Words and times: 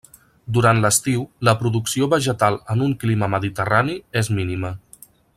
Durant 0.57 0.79
l'estiu 0.85 1.25
la 1.49 1.53
producció 1.59 2.07
vegetal 2.13 2.57
en 2.75 2.81
un 2.89 2.95
clima 3.03 3.29
mediterrani 3.37 3.99
és 4.23 4.31
mínima. 4.39 4.73